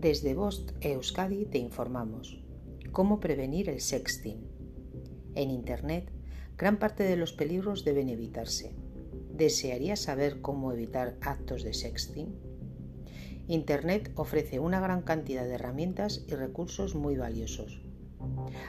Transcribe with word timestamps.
Desde 0.00 0.34
Bost 0.34 0.72
Euskadi 0.82 1.46
te 1.46 1.56
informamos. 1.56 2.38
¿Cómo 2.92 3.18
prevenir 3.18 3.70
el 3.70 3.80
sexting? 3.80 4.46
En 5.34 5.50
Internet, 5.50 6.12
gran 6.58 6.78
parte 6.78 7.02
de 7.02 7.16
los 7.16 7.32
peligros 7.32 7.82
deben 7.82 8.10
evitarse. 8.10 8.76
¿Desearías 9.32 10.00
saber 10.00 10.42
cómo 10.42 10.70
evitar 10.70 11.16
actos 11.22 11.62
de 11.62 11.72
sexting? 11.72 12.38
Internet 13.48 14.12
ofrece 14.16 14.58
una 14.58 14.80
gran 14.80 15.00
cantidad 15.00 15.44
de 15.44 15.54
herramientas 15.54 16.26
y 16.28 16.34
recursos 16.34 16.94
muy 16.94 17.16
valiosos. 17.16 17.80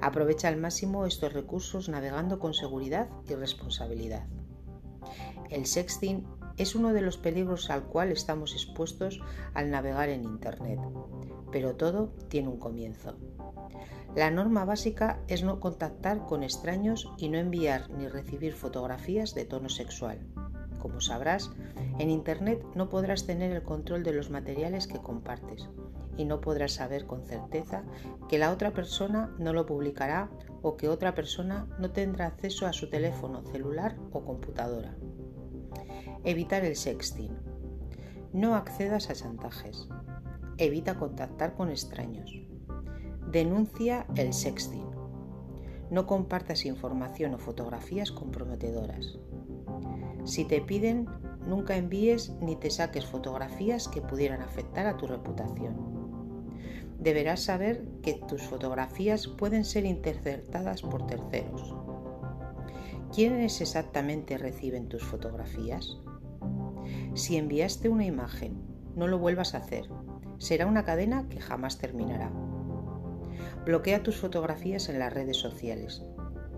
Aprovecha 0.00 0.48
al 0.48 0.56
máximo 0.56 1.04
estos 1.04 1.34
recursos 1.34 1.90
navegando 1.90 2.38
con 2.38 2.54
seguridad 2.54 3.10
y 3.28 3.34
responsabilidad. 3.34 4.26
El 5.50 5.66
sexting 5.66 6.24
es 6.60 6.74
uno 6.74 6.92
de 6.92 7.00
los 7.00 7.16
peligros 7.16 7.70
al 7.70 7.84
cual 7.84 8.12
estamos 8.12 8.52
expuestos 8.52 9.18
al 9.54 9.70
navegar 9.70 10.10
en 10.10 10.24
Internet, 10.24 10.78
pero 11.50 11.74
todo 11.74 12.12
tiene 12.28 12.48
un 12.48 12.58
comienzo. 12.58 13.16
La 14.14 14.30
norma 14.30 14.66
básica 14.66 15.20
es 15.26 15.42
no 15.42 15.58
contactar 15.58 16.26
con 16.26 16.42
extraños 16.42 17.10
y 17.16 17.30
no 17.30 17.38
enviar 17.38 17.88
ni 17.90 18.08
recibir 18.08 18.52
fotografías 18.52 19.34
de 19.34 19.46
tono 19.46 19.70
sexual. 19.70 20.18
Como 20.78 21.00
sabrás, 21.00 21.50
en 21.98 22.10
Internet 22.10 22.62
no 22.74 22.90
podrás 22.90 23.24
tener 23.24 23.52
el 23.52 23.62
control 23.62 24.02
de 24.02 24.12
los 24.12 24.28
materiales 24.28 24.86
que 24.86 25.00
compartes 25.00 25.66
y 26.18 26.26
no 26.26 26.42
podrás 26.42 26.72
saber 26.72 27.06
con 27.06 27.24
certeza 27.24 27.84
que 28.28 28.38
la 28.38 28.50
otra 28.50 28.74
persona 28.74 29.34
no 29.38 29.54
lo 29.54 29.64
publicará 29.64 30.28
o 30.60 30.76
que 30.76 30.90
otra 30.90 31.14
persona 31.14 31.66
no 31.78 31.90
tendrá 31.92 32.26
acceso 32.26 32.66
a 32.66 32.74
su 32.74 32.90
teléfono 32.90 33.42
celular 33.44 33.96
o 34.12 34.24
computadora. 34.26 34.94
Evitar 36.22 36.66
el 36.66 36.76
sexting. 36.76 37.30
No 38.34 38.54
accedas 38.54 39.08
a 39.08 39.14
chantajes. 39.14 39.88
Evita 40.58 40.98
contactar 40.98 41.54
con 41.54 41.70
extraños. 41.70 42.38
Denuncia 43.32 44.04
el 44.16 44.34
sexting. 44.34 44.84
No 45.90 46.06
compartas 46.06 46.66
información 46.66 47.32
o 47.32 47.38
fotografías 47.38 48.12
comprometedoras. 48.12 49.18
Si 50.24 50.44
te 50.44 50.60
piden, 50.60 51.08
nunca 51.46 51.78
envíes 51.78 52.34
ni 52.42 52.54
te 52.54 52.68
saques 52.68 53.06
fotografías 53.06 53.88
que 53.88 54.02
pudieran 54.02 54.42
afectar 54.42 54.86
a 54.86 54.98
tu 54.98 55.06
reputación. 55.06 55.74
Deberás 56.98 57.40
saber 57.40 57.82
que 58.02 58.20
tus 58.28 58.42
fotografías 58.42 59.26
pueden 59.26 59.64
ser 59.64 59.86
interceptadas 59.86 60.82
por 60.82 61.06
terceros. 61.06 61.74
¿Quiénes 63.10 63.62
exactamente 63.62 64.36
reciben 64.36 64.90
tus 64.90 65.02
fotografías? 65.02 65.98
Si 67.14 67.36
enviaste 67.36 67.88
una 67.88 68.04
imagen, 68.04 68.62
no 68.94 69.08
lo 69.08 69.18
vuelvas 69.18 69.54
a 69.54 69.58
hacer. 69.58 69.88
Será 70.38 70.66
una 70.66 70.84
cadena 70.84 71.28
que 71.28 71.40
jamás 71.40 71.78
terminará. 71.78 72.30
Bloquea 73.64 74.02
tus 74.02 74.16
fotografías 74.16 74.88
en 74.88 75.00
las 75.00 75.12
redes 75.12 75.36
sociales. 75.36 76.04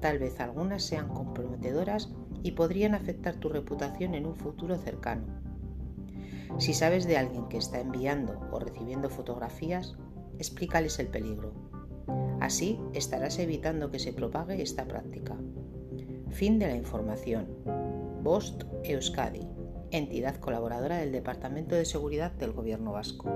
Tal 0.00 0.18
vez 0.18 0.40
algunas 0.40 0.82
sean 0.82 1.08
comprometedoras 1.08 2.12
y 2.42 2.52
podrían 2.52 2.94
afectar 2.94 3.36
tu 3.36 3.48
reputación 3.48 4.14
en 4.14 4.26
un 4.26 4.36
futuro 4.36 4.76
cercano. 4.76 5.24
Si 6.58 6.74
sabes 6.74 7.06
de 7.06 7.16
alguien 7.16 7.48
que 7.48 7.56
está 7.56 7.80
enviando 7.80 8.38
o 8.52 8.58
recibiendo 8.58 9.08
fotografías, 9.08 9.96
explícales 10.38 10.98
el 10.98 11.08
peligro. 11.08 11.52
Así 12.40 12.78
estarás 12.92 13.38
evitando 13.38 13.90
que 13.90 13.98
se 13.98 14.12
propague 14.12 14.60
esta 14.60 14.84
práctica. 14.84 15.36
Fin 16.28 16.58
de 16.58 16.66
la 16.68 16.76
información. 16.76 17.48
Bost 18.22 18.64
Euskadi 18.84 19.48
entidad 19.98 20.36
colaboradora 20.36 20.98
del 20.98 21.12
Departamento 21.12 21.74
de 21.74 21.84
Seguridad 21.84 22.32
del 22.32 22.52
Gobierno 22.52 22.92
Vasco. 22.92 23.30